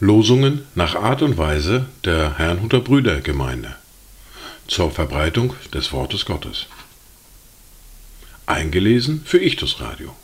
[0.00, 3.76] Losungen nach Art und Weise der Herrnhuter Brüdergemeinde
[4.66, 6.66] zur Verbreitung des Wortes Gottes.
[8.46, 10.16] Eingelesen für Ichtus Radio.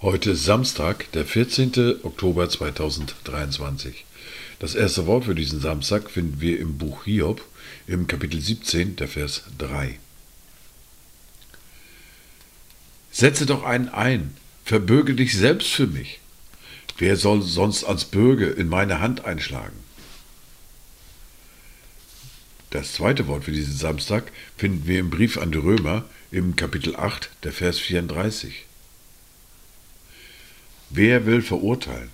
[0.00, 2.04] Heute ist Samstag, der 14.
[2.04, 4.04] Oktober 2023.
[4.58, 7.40] Das erste Wort für diesen Samstag finden wir im Buch Hiob
[7.86, 9.98] im Kapitel 17, der Vers 3.
[13.14, 16.18] Setze doch einen ein, verbürge dich selbst für mich.
[16.98, 19.78] Wer soll sonst als Bürger in meine Hand einschlagen?
[22.70, 26.96] Das zweite Wort für diesen Samstag finden wir im Brief an die Römer im Kapitel
[26.96, 28.64] 8, der Vers 34.
[30.90, 32.10] Wer will verurteilen?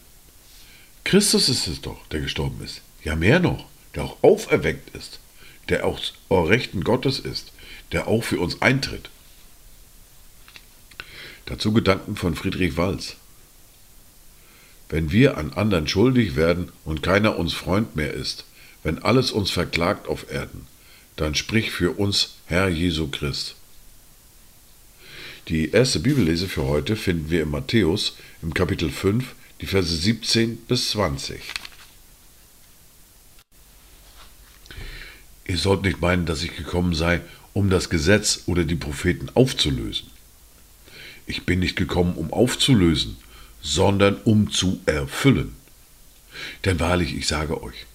[1.05, 2.83] Christus ist es doch, der gestorben ist.
[3.05, 3.65] Ja, mehr noch,
[3.95, 5.19] der auch auferweckt ist,
[5.71, 5.99] der auch
[6.31, 7.53] Rechten Gottes ist,
[7.93, 9.09] der auch für uns eintritt.
[11.51, 13.17] Dazu Gedanken von Friedrich Walz.
[14.89, 18.45] Wenn wir an anderen schuldig werden und keiner uns Freund mehr ist,
[18.85, 20.69] wenn alles uns verklagt auf Erden,
[21.17, 23.57] dann sprich für uns Herr Jesu Christ.
[25.49, 30.57] Die erste Bibellese für heute finden wir in Matthäus im Kapitel 5, die Verse 17
[30.69, 31.41] bis 20.
[35.49, 37.23] Ihr sollt nicht meinen, dass ich gekommen sei,
[37.55, 40.13] um das Gesetz oder die Propheten aufzulösen.
[41.27, 43.17] Ich bin nicht gekommen, um aufzulösen,
[43.63, 45.55] sondern um zu erfüllen.
[46.65, 47.87] Denn wahrlich, ich sage euch,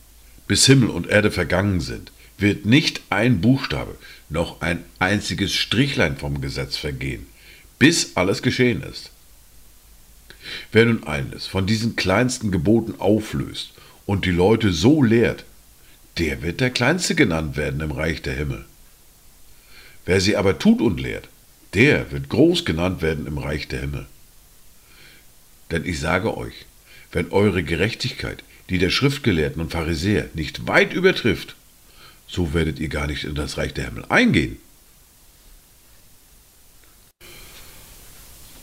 [0.47, 3.97] bis Himmel und Erde vergangen sind, wird nicht ein Buchstabe
[4.29, 7.27] noch ein einziges Strichlein vom Gesetz vergehen,
[7.79, 9.11] bis alles geschehen ist.
[10.71, 13.73] Wer nun eines von diesen kleinsten Geboten auflöst
[14.05, 15.45] und die Leute so lehrt,
[16.17, 18.65] der wird der Kleinste genannt werden im Reich der Himmel.
[20.05, 21.29] Wer sie aber tut und lehrt,
[21.75, 24.05] der wird groß genannt werden im Reich der Himmel.
[25.71, 26.65] Denn ich sage euch,
[27.11, 31.55] wenn eure Gerechtigkeit die der Schriftgelehrten und Pharisäer nicht weit übertrifft,
[32.27, 34.57] so werdet ihr gar nicht in das Reich der Himmel eingehen.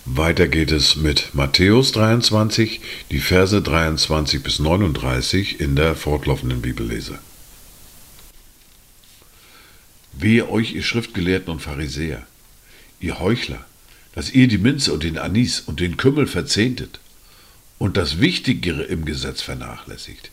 [0.05, 2.81] Weiter geht es mit Matthäus 23,
[3.13, 7.21] die Verse 23 bis 39 in der fortlaufenden Bibellese.
[10.13, 12.27] Wehe euch, ihr Schriftgelehrten und Pharisäer,
[13.03, 13.65] ihr Heuchler,
[14.15, 17.01] dass ihr die Minze und den Anis und den Kümmel verzehntet
[17.79, 20.31] und das Wichtigere im Gesetz vernachlässigt,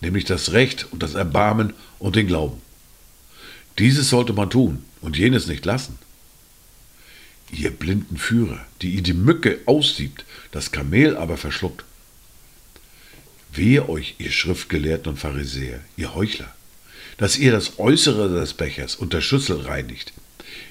[0.00, 2.60] nämlich das Recht und das Erbarmen und den Glauben.
[3.78, 5.98] Dieses sollte man tun und jenes nicht lassen.
[7.52, 11.84] Ihr blinden Führer, die ihr die Mücke aussiebt, das Kamel aber verschluckt.
[13.52, 16.52] Wehe euch, ihr Schriftgelehrten und Pharisäer, ihr Heuchler,
[17.18, 20.12] dass ihr das Äußere des Bechers und der Schüssel reinigt.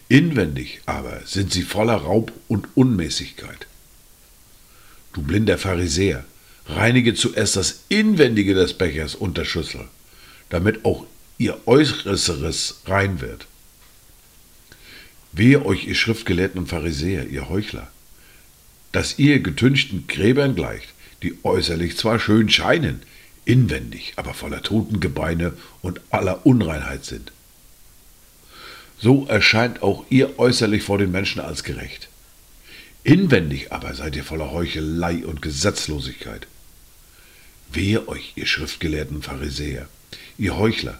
[0.07, 3.67] Inwendig aber sind sie voller Raub und Unmäßigkeit.
[5.13, 6.25] Du blinder Pharisäer,
[6.67, 9.87] reinige zuerst das Inwendige des Bechers und der Schüssel,
[10.49, 11.05] damit auch
[11.37, 13.47] ihr Äußeres rein wird.
[15.31, 17.89] Wehe euch, ihr Schriftgelehrten und Pharisäer, ihr Heuchler,
[18.91, 20.87] dass ihr getünchten Gräbern gleicht,
[21.23, 23.01] die äußerlich zwar schön scheinen,
[23.43, 27.31] inwendig aber voller Totengebeine und aller Unreinheit sind.
[28.99, 32.07] So erscheint auch ihr äußerlich vor den Menschen als gerecht.
[33.03, 36.47] Inwendig aber seid ihr voller Heuchelei und Gesetzlosigkeit.
[37.71, 39.87] Wehe euch, ihr schriftgelehrten Pharisäer,
[40.37, 40.99] ihr Heuchler,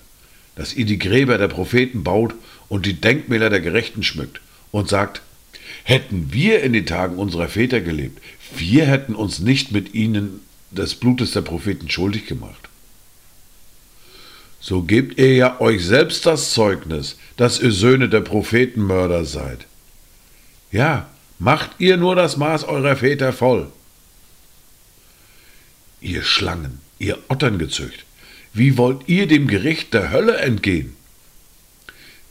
[0.56, 2.36] dass ihr die Gräber der Propheten baut
[2.70, 4.42] und die Denkmäler der Gerechten schmückt
[4.72, 5.22] und sagt,
[5.84, 8.22] hätten wir in den Tagen unserer Väter gelebt,
[8.56, 10.42] wir hätten uns nicht mit ihnen
[10.72, 12.70] des Blutes der Propheten schuldig gemacht.
[14.68, 19.68] So gebt ihr ja euch selbst das Zeugnis, dass ihr Söhne der Prophetenmörder seid.
[20.72, 23.68] Ja, macht ihr nur das Maß eurer Väter voll.
[26.02, 28.06] Ihr Schlangen, ihr Otterngezücht,
[28.56, 30.96] wie wollt ihr dem Gericht der Hölle entgehen?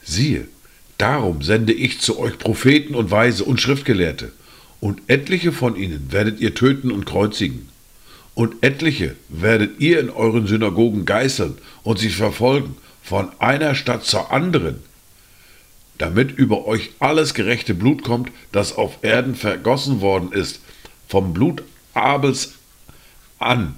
[0.03, 0.49] Siehe,
[0.99, 4.33] darum sende ich zu euch Propheten und Weise und Schriftgelehrte,
[4.81, 7.69] und etliche von ihnen werdet ihr töten und kreuzigen,
[8.35, 14.33] und etliche werdet ihr in euren Synagogen geißeln und sie verfolgen, von einer Stadt zur
[14.33, 14.83] anderen,
[15.99, 20.61] damit über euch alles gerechte Blut kommt, das auf Erden vergossen worden ist,
[21.07, 22.55] vom Blut Abels
[23.39, 23.75] an,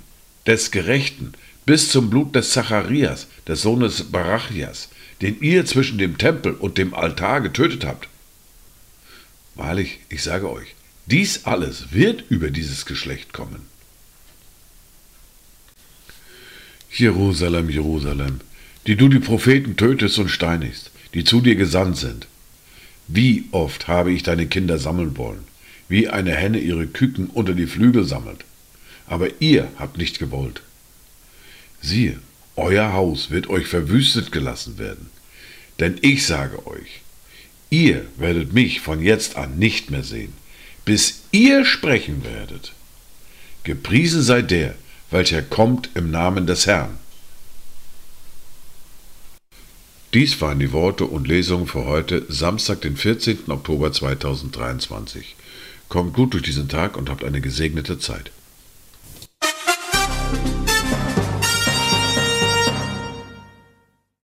[0.46, 1.32] des Gerechten,
[1.66, 4.88] bis zum Blut des Zacharias, des Sohnes Barachias,
[5.20, 8.08] den ihr zwischen dem Tempel und dem Altar getötet habt.
[9.56, 10.74] Wahrlich, ich sage euch,
[11.06, 13.75] dies alles wird über dieses Geschlecht kommen.
[16.98, 18.40] Jerusalem, Jerusalem,
[18.86, 22.26] die du die Propheten tötest und steinigst, die zu dir gesandt sind.
[23.06, 25.44] Wie oft habe ich deine Kinder sammeln wollen,
[25.88, 28.44] wie eine Henne ihre Küken unter die Flügel sammelt.
[29.06, 30.62] Aber ihr habt nicht gewollt.
[31.82, 32.18] Siehe,
[32.56, 35.10] euer Haus wird euch verwüstet gelassen werden.
[35.78, 37.02] Denn ich sage euch,
[37.68, 40.32] ihr werdet mich von jetzt an nicht mehr sehen,
[40.86, 42.72] bis ihr sprechen werdet.
[43.64, 44.74] Gepriesen sei der,
[45.10, 46.98] welcher kommt im Namen des Herrn.
[50.14, 53.50] Dies waren die Worte und Lesungen für heute, Samstag, den 14.
[53.50, 55.36] Oktober 2023.
[55.88, 58.30] Kommt gut durch diesen Tag und habt eine gesegnete Zeit.